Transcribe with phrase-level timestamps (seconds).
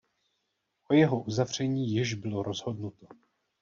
[0.89, 3.07] O jeho uzavření již bylo rozhodnuto.